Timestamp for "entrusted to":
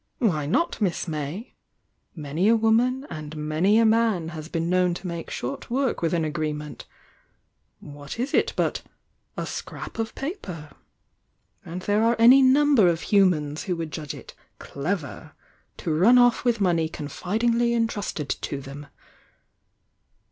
17.75-18.59